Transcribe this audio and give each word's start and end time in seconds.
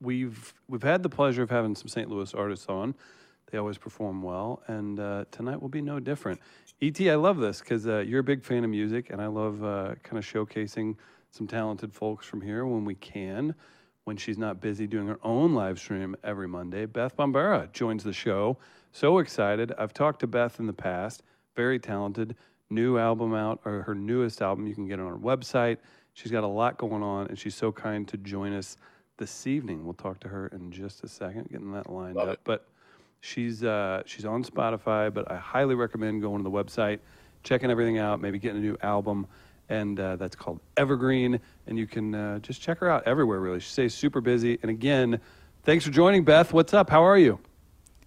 we've 0.00 0.54
we've 0.68 0.82
had 0.82 1.02
the 1.02 1.08
pleasure 1.08 1.42
of 1.42 1.50
having 1.50 1.74
some 1.74 1.88
St. 1.88 2.08
Louis 2.08 2.32
artists 2.34 2.66
on. 2.68 2.94
They 3.50 3.58
always 3.58 3.78
perform 3.78 4.22
well, 4.22 4.62
and 4.68 5.00
uh, 5.00 5.24
tonight 5.32 5.60
will 5.60 5.68
be 5.68 5.82
no 5.82 5.98
different. 5.98 6.40
Et, 6.80 7.00
I 7.00 7.16
love 7.16 7.38
this 7.38 7.60
because 7.60 7.86
uh, 7.86 7.98
you're 7.98 8.20
a 8.20 8.24
big 8.24 8.44
fan 8.44 8.64
of 8.64 8.70
music, 8.70 9.10
and 9.10 9.20
I 9.20 9.26
love 9.26 9.62
uh, 9.64 9.94
kind 10.02 10.18
of 10.18 10.24
showcasing 10.24 10.96
some 11.30 11.46
talented 11.46 11.92
folks 11.92 12.26
from 12.26 12.40
here 12.40 12.64
when 12.64 12.84
we 12.84 12.94
can. 12.94 13.54
When 14.04 14.16
she's 14.16 14.38
not 14.38 14.60
busy 14.60 14.86
doing 14.86 15.06
her 15.08 15.18
own 15.22 15.54
live 15.54 15.78
stream 15.78 16.16
every 16.24 16.48
Monday, 16.48 16.86
Beth 16.86 17.16
Bombara 17.16 17.70
joins 17.72 18.02
the 18.02 18.12
show. 18.12 18.56
So 18.92 19.18
excited! 19.18 19.72
I've 19.76 19.92
talked 19.92 20.20
to 20.20 20.26
Beth 20.26 20.58
in 20.58 20.66
the 20.66 20.72
past. 20.72 21.22
Very 21.54 21.78
talented. 21.78 22.36
New 22.70 22.98
album 22.98 23.34
out, 23.34 23.60
or 23.64 23.82
her 23.82 23.94
newest 23.94 24.42
album. 24.42 24.66
You 24.66 24.74
can 24.74 24.86
get 24.86 25.00
it 25.00 25.02
on 25.02 25.08
her 25.08 25.18
website. 25.18 25.78
She's 26.14 26.30
got 26.32 26.44
a 26.44 26.48
lot 26.48 26.78
going 26.78 27.02
on, 27.02 27.26
and 27.26 27.38
she's 27.38 27.54
so 27.54 27.72
kind 27.72 28.06
to 28.08 28.16
join 28.16 28.52
us 28.52 28.76
this 29.20 29.46
evening. 29.46 29.84
We'll 29.84 29.94
talk 29.94 30.18
to 30.20 30.28
her 30.28 30.48
in 30.48 30.72
just 30.72 31.04
a 31.04 31.08
second, 31.08 31.48
getting 31.50 31.70
that 31.72 31.88
lined 31.88 32.16
Love 32.16 32.28
up. 32.28 32.34
it. 32.34 32.40
But 32.42 32.66
she's 33.20 33.62
uh, 33.62 34.02
she's 34.04 34.24
on 34.24 34.42
Spotify, 34.42 35.14
but 35.14 35.30
I 35.30 35.36
highly 35.36 35.76
recommend 35.76 36.22
going 36.22 36.38
to 36.38 36.42
the 36.42 36.50
website, 36.50 36.98
checking 37.44 37.70
everything 37.70 37.98
out, 37.98 38.20
maybe 38.20 38.40
getting 38.40 38.58
a 38.58 38.64
new 38.64 38.76
album, 38.82 39.28
and 39.68 40.00
uh, 40.00 40.16
that's 40.16 40.34
called 40.34 40.58
Evergreen. 40.76 41.38
And 41.68 41.78
you 41.78 41.86
can 41.86 42.14
uh, 42.14 42.38
just 42.40 42.60
check 42.60 42.78
her 42.78 42.90
out 42.90 43.04
everywhere. 43.06 43.38
Really, 43.38 43.60
she 43.60 43.70
stays 43.70 43.94
super 43.94 44.20
busy. 44.20 44.58
And 44.62 44.70
again, 44.70 45.20
thanks 45.62 45.84
for 45.84 45.92
joining, 45.92 46.24
Beth. 46.24 46.52
What's 46.52 46.74
up? 46.74 46.90
How 46.90 47.04
are 47.04 47.18
you? 47.18 47.38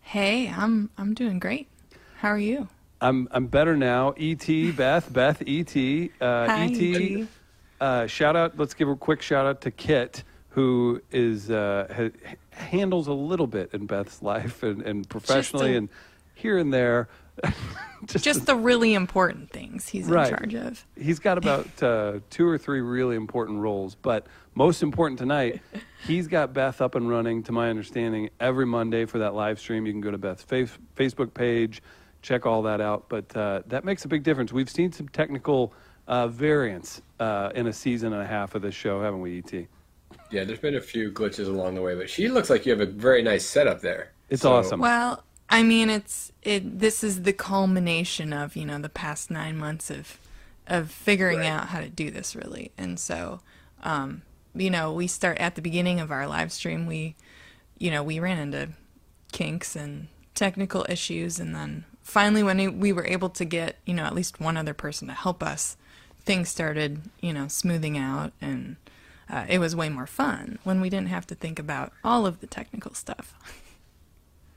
Hey, 0.02 0.49
I'm 0.49 0.89
I'm 0.97 1.13
doing 1.13 1.39
great. 1.39 1.69
How 2.17 2.27
are 2.30 2.38
you? 2.39 2.67
I'm 2.99 3.27
I'm 3.31 3.47
better 3.47 3.77
now. 3.77 4.13
Et 4.17 4.75
Beth 4.75 5.13
Beth 5.13 5.41
Et 5.45 6.11
uh, 6.19 6.47
Hi, 6.47 6.66
Et. 6.66 6.71
E.T.. 6.71 7.27
Uh, 7.80 8.07
shout 8.07 8.35
out. 8.35 8.57
Let's 8.57 8.73
give 8.73 8.88
a 8.88 8.95
quick 8.95 9.21
shout 9.21 9.45
out 9.45 9.61
to 9.61 9.71
Kit, 9.71 10.23
who 10.53 11.02
is 11.12 11.49
uh, 11.49 11.88
ha- 11.95 12.35
handles 12.52 13.07
a 13.07 13.13
little 13.13 13.48
bit 13.48 13.71
in 13.73 13.88
Beth's 13.88 14.21
life 14.21 14.61
and, 14.61 14.84
and 14.84 15.09
professionally 15.09 15.75
and 15.75 15.89
here 16.36 16.59
and 16.59 16.72
there. 16.72 17.08
just 18.05 18.23
Just 18.23 18.45
the 18.45 18.55
really 18.55 18.94
important 18.94 19.50
things 19.50 19.89
he's 19.89 20.05
Right. 20.08 20.31
in 20.31 20.38
charge 20.38 20.53
of. 20.53 20.86
he's 20.95 21.17
got 21.17 21.39
about 21.39 21.67
uh, 21.83 22.19
two 22.30 22.47
or 22.47 22.59
three 22.59 22.81
really 22.81 23.16
important 23.16 23.59
roles, 23.61 23.95
but 23.95 24.27
most 24.53 24.83
important 24.83 25.17
tonight, 25.17 25.59
he's 26.05 26.27
got 26.27 26.53
Beth 26.53 26.80
up 26.81 26.94
and 26.94 27.09
running. 27.09 27.42
To 27.44 27.52
my 27.52 27.72
understanding, 27.72 28.30
every 28.39 28.67
Monday 28.67 29.05
for 29.05 29.17
that 29.17 29.33
live 29.33 29.59
stream, 29.59 29.88
you 29.88 29.92
can 29.92 30.02
go 30.02 30.11
to 30.11 30.20
Beth's 30.20 30.44
face, 30.44 30.70
Facebook 30.95 31.33
page, 31.33 31.81
check 32.22 32.45
all 32.45 32.61
that 32.61 32.80
out. 32.80 33.09
But 33.09 33.36
uh, 33.36 33.64
that 33.66 33.83
makes 33.86 34.05
a 34.05 34.08
big 34.08 34.22
difference. 34.22 34.53
We've 34.53 34.70
seen 34.70 34.92
some 34.92 35.08
technical 35.09 35.73
uh, 36.08 36.27
variance 36.27 37.02
uh, 37.20 37.49
in 37.55 37.66
a 37.66 37.73
season 37.73 38.14
and 38.14 38.22
a 38.22 38.27
half 38.27 38.53
of 38.53 38.61
this 38.61 38.75
show, 38.75 39.02
haven't 39.02 39.22
we, 39.22 39.39
Et? 39.39 39.67
Yeah, 40.31 40.44
there's 40.44 40.59
been 40.59 40.75
a 40.75 40.81
few 40.81 41.11
glitches 41.11 41.47
along 41.47 41.75
the 41.75 41.81
way, 41.81 41.95
but 41.95 42.09
she 42.09 42.28
looks 42.28 42.50
like 42.50 42.66
you 42.66 42.72
have 42.72 42.81
a 42.81 42.86
very 42.92 43.22
nice 43.22 43.45
setup 43.45 43.81
there. 43.81 44.11
It's 44.30 44.42
So- 44.42 44.53
awesome. 44.53 44.80
Well, 44.80 45.23
I 45.50 45.61
mean, 45.64 45.89
it's 45.89 46.31
it. 46.42 46.80
This 46.80 47.03
is 47.03 47.23
the 47.23 47.33
culmination 47.33 48.33
of 48.33 48.55
you 48.55 48.66
know 48.66 48.80
the 48.80 48.89
past 48.89 49.30
nine 49.30 49.58
months 49.58 49.89
of 49.89 50.17
of 50.67 50.89
figuring 50.89 51.39
Right. 51.39 51.50
out 51.50 51.67
how 51.67 51.80
to 51.81 51.89
do 51.89 52.09
this 52.09 52.36
really, 52.36 52.72
and 52.78 53.00
so 53.00 53.42
um, 53.83 54.22
you 54.55 54.70
know 54.72 54.92
we 54.94 55.08
start 55.08 55.38
at 55.39 55.55
the 55.55 55.61
beginning 55.61 56.00
of 56.00 56.11
our 56.11 56.25
live 56.27 56.52
stream. 56.52 56.88
We 56.88 57.16
you 57.77 57.92
know 57.92 58.02
we 58.02 58.20
ran 58.20 58.39
into 58.39 58.70
kinks 59.31 59.75
and 59.75 60.08
technical 60.33 60.86
issues, 60.89 61.39
and 61.39 61.53
then 61.53 61.83
finally 62.02 62.42
when 62.42 62.80
we 62.80 62.92
were 62.92 63.05
able 63.05 63.30
to 63.30 63.45
get 63.45 63.77
you 63.86 63.94
know 63.94 64.05
at 64.05 64.16
least 64.16 64.39
one 64.39 64.58
other 64.58 64.73
person 64.73 65.08
to 65.09 65.14
help 65.14 65.44
us, 65.44 65.77
things 66.25 66.50
started 66.50 67.02
you 67.22 67.33
know 67.33 67.48
smoothing 67.48 67.98
out 67.98 68.33
and. 68.42 68.77
Uh, 69.29 69.45
it 69.47 69.59
was 69.59 69.75
way 69.75 69.89
more 69.89 70.07
fun 70.07 70.59
when 70.63 70.81
we 70.81 70.89
didn't 70.89 71.07
have 71.07 71.25
to 71.27 71.35
think 71.35 71.59
about 71.59 71.91
all 72.03 72.25
of 72.25 72.41
the 72.41 72.47
technical 72.47 72.93
stuff. 72.93 73.33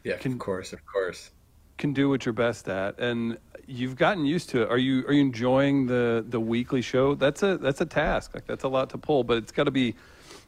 Yeah, 0.05 0.17
Can- 0.17 0.33
of 0.33 0.39
course, 0.39 0.73
of 0.73 0.85
course. 0.87 1.31
Can 1.79 1.93
do 1.93 2.09
what 2.09 2.25
you're 2.25 2.33
best 2.33 2.69
at, 2.71 2.99
and 2.99 3.37
you've 3.67 3.97
gotten 3.97 4.25
used 4.25 4.49
to 4.51 4.63
it. 4.63 4.71
Are 4.71 4.79
you 4.79 5.07
are 5.07 5.13
you 5.13 5.21
enjoying 5.21 5.87
the 5.87 6.25
the 6.27 6.41
weekly 6.41 6.81
show? 6.81 7.15
That's 7.15 7.43
a 7.43 7.59
that's 7.59 7.83
a 7.83 7.87
task. 7.87 8.33
Like 8.33 8.47
that's 8.47 8.65
a 8.65 8.69
lot 8.69 8.89
to 8.91 8.99
pull, 8.99 9.25
but 9.25 9.37
it's 9.37 9.53
got 9.53 9.65
to 9.65 9.71
be 9.71 9.95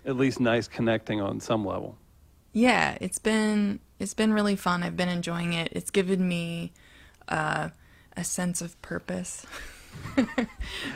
at 0.07 0.17
least 0.17 0.41
nice 0.41 0.67
connecting 0.69 1.21
on 1.21 1.39
some 1.41 1.67
level. 1.67 1.99
Yeah, 2.55 2.97
it's 3.01 3.19
been 3.19 3.81
it's 3.99 4.15
been 4.15 4.33
really 4.33 4.57
fun. 4.57 4.83
I've 4.83 4.97
been 4.97 5.11
enjoying 5.11 5.53
it. 5.53 5.69
It's 5.73 5.91
given 5.91 6.27
me 6.27 6.73
uh, 7.29 7.69
a 8.17 8.25
sense 8.25 8.63
of 8.63 8.81
purpose. 8.81 9.45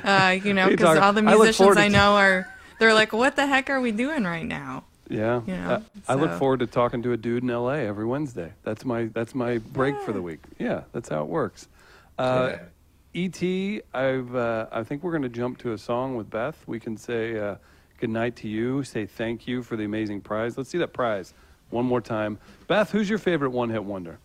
uh, 0.05 0.39
you 0.43 0.55
know, 0.55 0.63
What 0.63 0.69
are 0.69 0.71
you 0.71 0.77
because 0.77 0.99
all 0.99 1.13
the 1.13 1.23
I 1.27 1.35
look 1.35 1.55
forward 1.55 1.77
musicians 1.77 1.77
I, 1.77 1.85
I 1.85 1.89
t- 1.89 1.93
know 1.93 2.17
are 2.17 2.55
they're 2.79 2.95
like, 2.95 3.13
"What 3.13 3.37
the 3.37 3.47
heck 3.47 3.71
are 3.71 3.81
we 3.81 3.93
doing 3.93 4.25
right 4.25 4.47
now?" 4.47 4.85
Yeah, 5.09 5.43
You 5.47 5.57
know, 5.57 5.83
I, 6.09 6.13
I 6.13 6.17
look 6.17 6.33
forward 6.39 6.61
to 6.61 6.67
talking 6.67 7.03
to 7.03 7.13
a 7.13 7.17
dude 7.19 7.43
in 7.43 7.51
L.A. 7.51 7.87
every 7.87 8.07
Wednesday. 8.07 8.53
That's 8.63 8.85
my 8.85 9.05
that's 9.07 9.35
my 9.35 9.59
break 9.59 10.01
for 10.01 10.13
the 10.13 10.23
week. 10.23 10.41
Yeah, 10.59 10.83
that's 10.93 11.09
how 11.09 11.23
it 11.23 11.29
works. 11.29 11.69
Uh, 12.19 12.57
Et, 13.15 13.83
I've 13.93 14.35
uh, 14.35 14.67
I 14.73 14.83
think 14.85 15.03
we're 15.03 15.11
going 15.11 15.23
to 15.23 15.29
jump 15.29 15.59
to 15.59 15.73
a 15.73 15.79
song 15.79 16.17
with 16.17 16.31
Beth. 16.31 16.63
We 16.67 16.81
can 16.81 16.97
say 16.97 17.39
uh, 17.39 17.57
good 18.01 18.11
night 18.11 18.37
to 18.37 18.49
you. 18.49 18.85
Say 18.85 19.05
thank 19.05 19.47
you 19.47 19.63
for 19.63 19.77
the 19.77 19.85
amazing 19.85 20.23
prize. 20.23 20.57
Let's 20.57 20.71
see 20.71 20.79
that 20.79 20.95
prize 20.95 21.35
one 21.69 21.85
more 21.85 22.01
time. 22.01 22.39
Beth, 22.67 22.91
who's 22.91 23.11
your 23.11 23.19
favorite 23.19 23.51
one-hit 23.51 23.85
wonder? 23.85 24.19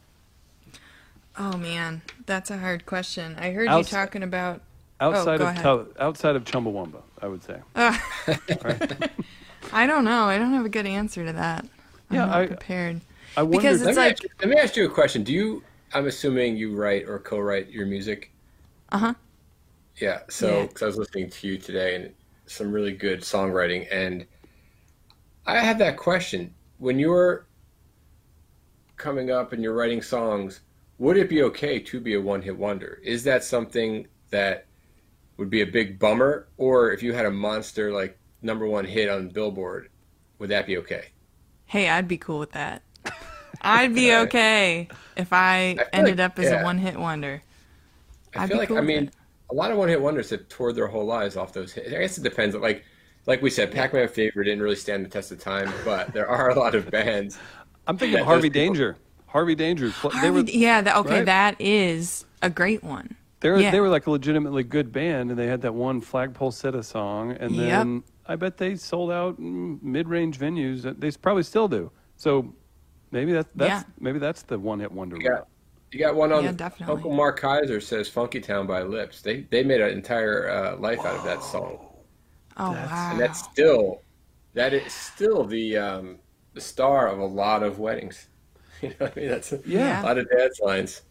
Oh 1.37 1.57
man, 1.57 2.01
that's 2.25 2.49
a 2.49 2.57
hard 2.57 2.85
question. 2.85 3.35
I 3.37 3.51
heard 3.51 3.67
Outs- 3.67 3.91
you 3.91 3.97
talking 3.97 4.23
about. 4.23 4.61
Outside 4.99 5.41
Oh, 5.41 5.47
of. 5.47 5.55
Tel- 5.57 5.87
outside 5.99 6.35
of 6.35 6.43
Chumbawamba, 6.43 7.01
I 7.21 7.27
would 7.27 7.43
say. 7.43 7.59
I 7.75 7.99
don't 9.85 10.05
know. 10.05 10.25
I 10.25 10.37
don't 10.37 10.53
have 10.53 10.65
a 10.65 10.69
good 10.69 10.85
answer 10.85 11.25
to 11.25 11.33
that. 11.33 11.65
I'm 12.09 12.15
Yeah, 12.15 12.25
not 12.25 12.41
I- 12.41 12.47
prepared. 12.47 13.01
I 13.35 13.43
wonder. 13.43 13.57
Because 13.57 13.81
Let 13.81 13.89
It's 13.89 13.97
me, 13.97 14.03
like- 14.03 14.11
ask 14.13 14.23
you, 14.23 14.29
let 14.39 14.49
me 14.49 14.55
ask 14.57 14.75
you 14.75 14.85
a 14.85 14.89
question. 14.89 15.23
Do 15.23 15.33
you? 15.33 15.63
I'm 15.93 16.07
assuming 16.07 16.57
you 16.57 16.75
write 16.75 17.07
or 17.07 17.19
co-write 17.19 17.69
your 17.69 17.85
music. 17.85 18.31
Uh 18.91 18.97
huh. 18.97 19.13
Yeah. 19.97 20.21
So, 20.29 20.61
Yeah. 20.61 20.65
because 20.65 20.81
I 20.83 20.85
was 20.87 20.97
listening 20.97 21.29
to 21.29 21.47
you 21.47 21.57
today 21.57 21.95
and 21.95 22.13
some 22.45 22.71
really 22.71 22.93
good 22.93 23.21
songwriting, 23.21 23.87
and 23.91 24.25
I 25.45 25.59
had 25.59 25.77
that 25.79 25.97
question: 25.97 26.53
when 26.79 26.97
you're 26.97 27.45
coming 28.95 29.29
up 29.31 29.53
and 29.53 29.61
you're 29.61 29.75
writing 29.75 30.01
songs, 30.01 30.61
would 30.97 31.17
it 31.17 31.29
be 31.29 31.43
okay 31.43 31.77
to 31.79 31.99
be 31.99 32.15
a 32.15 32.21
one-hit 32.21 32.57
wonder? 32.57 32.99
Is 33.03 33.23
that 33.25 33.43
something 33.43 34.07
that 34.31 34.65
would 35.37 35.49
be 35.49 35.61
a 35.61 35.65
big 35.67 35.99
bummer, 35.99 36.47
or 36.57 36.91
if 36.91 37.01
you 37.03 37.13
had 37.13 37.25
a 37.25 37.31
monster 37.31 37.91
like 37.91 38.17
number 38.41 38.65
one 38.67 38.85
hit 38.85 39.09
on 39.09 39.29
Billboard, 39.29 39.89
would 40.39 40.49
that 40.49 40.65
be 40.67 40.77
okay? 40.77 41.09
Hey, 41.65 41.89
I'd 41.89 42.07
be 42.07 42.17
cool 42.17 42.39
with 42.39 42.51
that. 42.53 42.81
I'd 43.61 43.93
be 43.95 44.13
okay 44.23 44.87
if 45.15 45.33
I, 45.33 45.75
feel 45.75 45.85
ended 45.93 46.17
like- 46.19 46.25
up 46.31 46.39
as 46.39 46.45
yeah. 46.45 46.61
a 46.61 46.63
one-hit 46.63 46.97
wonder. 46.97 47.41
I 48.35 48.43
I'd 48.43 48.49
feel 48.49 48.57
like 48.57 48.67
cool 48.67 48.77
I 48.77 48.81
mean 48.81 49.05
it. 49.05 49.13
a 49.49 49.53
lot 49.53 49.71
of 49.71 49.77
one 49.77 49.89
hit 49.89 50.01
wonders 50.01 50.29
have 50.31 50.47
toured 50.49 50.75
their 50.75 50.87
whole 50.87 51.05
lives 51.05 51.37
off 51.37 51.53
those 51.53 51.71
hits. 51.73 51.87
I 51.87 51.99
guess 51.99 52.17
it 52.17 52.23
depends. 52.23 52.55
Like 52.55 52.83
like 53.25 53.41
we 53.41 53.49
said, 53.49 53.71
Pac 53.71 53.93
Man 53.93 54.07
Fever 54.07 54.43
didn't 54.43 54.61
really 54.61 54.75
stand 54.75 55.03
the 55.05 55.09
test 55.09 55.31
of 55.31 55.39
time, 55.39 55.71
but 55.83 56.13
there 56.13 56.27
are 56.29 56.49
a 56.49 56.55
lot 56.59 56.75
of 56.75 56.89
bands. 56.91 57.37
I'm 57.87 57.97
thinking 57.97 58.19
Yeah, 58.19 58.25
Harvey 58.25 58.49
those 58.49 58.53
people- 58.53 58.61
Danger. 58.75 58.97
Harvey 59.27 59.55
Danger. 59.55 59.87
They 59.89 60.09
Harvey, 60.09 60.29
were 60.29 60.39
yeah, 60.49 60.81
that, 60.81 60.95
okay, 60.97 61.17
right? 61.17 61.25
that 61.25 61.59
is 61.59 62.25
a 62.41 62.49
great 62.49 62.83
one. 62.83 63.15
They 63.39 63.49
were, 63.51 63.59
yeah. 63.59 63.69
they 63.71 63.79
were 63.79 63.89
like 63.89 64.07
a 64.07 64.11
legitimately 64.11 64.63
good 64.63 64.91
band, 64.91 65.29
and 65.29 65.37
they 65.39 65.45
had 65.47 65.61
that 65.61 65.73
one 65.73 66.01
Flagpole 66.01 66.51
Sitta 66.51 66.83
song, 66.83 67.31
and 67.33 67.51
Yep. 67.55 67.67
then 67.69 68.03
I 68.25 68.35
bet 68.35 68.57
they 68.57 68.75
sold 68.75 69.11
out 69.11 69.39
mm, 69.39 69.81
mid-range 69.83 70.39
venues. 70.39 70.81
They 70.99 71.11
probably 71.11 71.43
still 71.43 71.67
do. 71.67 71.91
So 72.15 72.51
maybe 73.11 73.31
that, 73.33 73.47
that's 73.55 73.83
Yeah. 73.85 73.93
maybe 73.99 74.17
that's 74.19 74.41
the 74.41 74.57
one-hit 74.57 74.91
wonder. 74.91 75.17
You 75.17 75.29
got 75.29 75.47
you 75.91 75.99
got 75.99 76.15
one 76.15 76.33
on 76.33 76.43
Yeah, 76.43 76.51
definitely. 76.51 76.95
Uncle 76.95 77.13
Mark 77.13 77.39
Kaiser 77.39 77.79
says 77.79 78.09
"Funky 78.09 78.41
Town" 78.41 78.65
by 78.67 78.81
Lipps. 78.81 79.21
They 79.21 79.41
they 79.51 79.63
made 79.63 79.81
an 79.81 79.91
entire 79.91 80.49
uh, 80.49 80.77
life 80.77 80.99
out 81.05 81.15
of 81.15 81.23
that 81.23 81.41
song, 81.43 81.77
Oh 82.57 82.73
That's- 82.73 82.89
wow. 82.91 83.11
and 83.11 83.19
that's 83.21 83.43
still 83.43 84.01
that 84.55 84.73
is 84.73 84.91
still 84.91 85.43
the 85.45 85.77
um, 85.77 86.17
the 86.55 86.61
star 86.61 87.07
of 87.07 87.19
a 87.19 87.25
lot 87.25 87.61
of 87.63 87.77
weddings. 87.79 88.27
You 88.81 88.89
know 88.89 88.95
what 88.99 89.17
I 89.17 89.19
mean? 89.19 89.29
That's 89.29 89.51
a, 89.53 89.61
Yeah. 89.65 90.01
a 90.01 90.03
lot 90.03 90.17
of 90.17 90.29
dance 90.29 90.59
lines. 90.59 91.01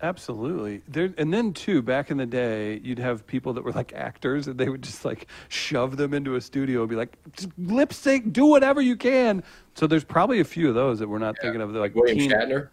Absolutely. 0.00 0.82
There, 0.86 1.12
and 1.18 1.32
then 1.34 1.52
too, 1.52 1.82
back 1.82 2.10
in 2.10 2.18
the 2.18 2.26
day, 2.26 2.80
you'd 2.84 3.00
have 3.00 3.26
people 3.26 3.52
that 3.54 3.64
were 3.64 3.72
like 3.72 3.92
actors, 3.94 4.46
and 4.46 4.58
they 4.58 4.68
would 4.68 4.82
just 4.82 5.04
like 5.04 5.26
shove 5.48 5.96
them 5.96 6.14
into 6.14 6.36
a 6.36 6.40
studio 6.40 6.80
and 6.82 6.88
be 6.90 6.94
like, 6.96 7.16
"Just 7.32 7.48
lip 7.58 7.92
sync, 7.92 8.32
do 8.32 8.46
whatever 8.46 8.80
you 8.80 8.96
can. 8.96 9.42
So 9.74 9.86
there's 9.86 10.04
probably 10.04 10.38
a 10.40 10.44
few 10.44 10.68
of 10.68 10.74
those 10.76 10.98
that 11.00 11.08
we're 11.08 11.18
not 11.18 11.36
thinking 11.42 11.60
of. 11.60 11.72
They're 11.72 11.82
like 11.82 11.94
William 11.96 12.16
teen- 12.18 12.30
Shatner. 12.30 12.68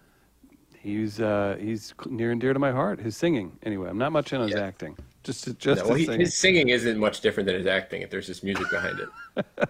He's 0.80 1.20
uh, 1.20 1.58
he's 1.60 1.96
near 2.06 2.30
and 2.32 2.40
dear 2.40 2.54
to 2.54 2.60
my 2.60 2.72
heart. 2.72 3.00
His 3.00 3.18
singing, 3.18 3.58
anyway. 3.64 3.90
I'm 3.90 3.98
not 3.98 4.12
much 4.12 4.32
in 4.34 4.42
on 4.42 4.48
his 4.48 4.58
Yeah. 4.58 4.66
acting. 4.66 4.96
Just 5.24 5.58
just 5.58 5.82
No, 5.82 5.88
well, 5.90 5.94
his 5.96 6.00
he, 6.02 6.06
singing. 6.06 6.20
his 6.20 6.38
singing 6.38 6.70
isn't 6.70 7.00
much 7.00 7.22
different 7.22 7.48
than 7.48 7.56
his 7.56 7.66
acting 7.66 8.04
if 8.04 8.12
there's 8.12 8.28
just 8.28 8.44
music 8.44 8.70
behind 8.70 9.00
it. 9.00 9.70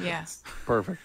Yes. 0.00 0.42
Perfect. 0.64 1.00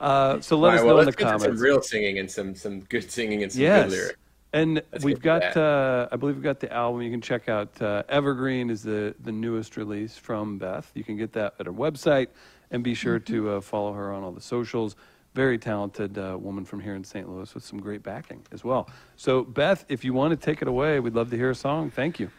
Uh, 0.00 0.40
so 0.40 0.58
let 0.58 0.70
All 0.70 0.74
us 0.74 0.80
right, 0.80 0.86
know 0.86 0.94
well, 0.94 0.98
in 0.98 1.04
the 1.04 1.06
let's 1.06 1.16
get 1.16 1.24
to 1.26 1.30
comments. 1.30 1.44
some 1.44 1.56
real 1.64 1.80
singing 1.80 2.18
and 2.18 2.28
some 2.28 2.54
some 2.56 2.80
good 2.80 3.08
singing 3.10 3.42
and 3.44 3.52
some 3.52 3.62
yes. 3.62 3.84
good 3.84 3.92
lyrics. 3.92 4.18
And 4.52 4.82
Let's 4.92 5.04
we've 5.04 5.20
got, 5.20 5.56
uh, 5.56 6.08
I 6.12 6.16
believe 6.16 6.36
we've 6.36 6.44
got 6.44 6.60
the 6.60 6.70
album. 6.72 7.00
You 7.02 7.10
can 7.10 7.22
check 7.22 7.48
out 7.48 7.80
uh, 7.80 8.02
Evergreen 8.08 8.68
is 8.70 8.82
the 8.82 9.14
the 9.24 9.32
newest 9.32 9.76
release 9.78 10.16
from 10.18 10.58
Beth. 10.58 10.90
You 10.94 11.04
can 11.04 11.16
get 11.16 11.32
that 11.32 11.54
at 11.58 11.66
her 11.66 11.72
website, 11.72 12.28
and 12.70 12.84
be 12.84 12.94
sure 12.94 13.18
to 13.18 13.50
uh, 13.50 13.60
follow 13.62 13.92
her 13.94 14.12
on 14.12 14.22
all 14.22 14.32
the 14.32 14.40
socials. 14.42 14.94
very 15.34 15.56
talented 15.56 16.18
uh, 16.18 16.36
woman 16.38 16.62
from 16.66 16.80
here 16.80 16.94
in 16.94 17.02
St. 17.02 17.26
Louis 17.26 17.54
with 17.54 17.64
some 17.64 17.80
great 17.80 18.02
backing 18.02 18.42
as 18.52 18.62
well. 18.62 18.90
So, 19.16 19.42
Beth, 19.44 19.86
if 19.88 20.04
you 20.04 20.12
want 20.12 20.30
to 20.32 20.36
take 20.36 20.60
it 20.60 20.68
away, 20.68 21.00
we'd 21.00 21.14
love 21.14 21.30
to 21.30 21.36
hear 21.38 21.48
a 21.50 21.54
song. 21.54 21.90
Thank 21.90 22.20
you. 22.20 22.30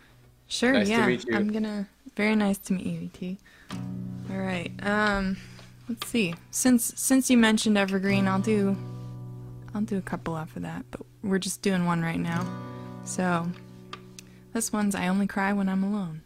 Sure, 0.47 0.73
Nice 0.73 0.85
to 0.89 0.93
yeah. 0.93 1.07
meet 1.07 1.25
you. 1.25 1.35
I'm 1.35 1.51
gonna. 1.51 1.87
Very 2.15 2.35
nice 2.35 2.59
to 2.59 2.73
meet 2.73 2.85
you, 2.85 2.99
E.T. 3.09 3.37
All 4.29 4.37
right. 4.37 4.71
Um, 4.83 5.37
let's 5.89 6.05
see. 6.07 6.35
Since 6.51 6.93
since 6.95 7.31
you 7.31 7.37
mentioned 7.39 7.75
Evergreen, 7.75 8.27
I'll 8.27 8.39
do. 8.39 8.77
I'll 9.73 9.81
do 9.81 9.97
a 9.97 10.01
couple 10.01 10.37
after 10.37 10.59
that, 10.59 10.85
but 10.91 11.01
we're 11.23 11.39
just 11.39 11.61
doing 11.61 11.85
one 11.85 12.01
right 12.01 12.19
now. 12.19 12.45
So, 13.05 13.49
this 14.53 14.71
one's 14.71 14.95
"I 14.95 15.07
Only 15.07 15.27
Cry 15.27 15.51
When 15.53 15.67
I'm 15.67 15.83
Alone." 15.83 16.21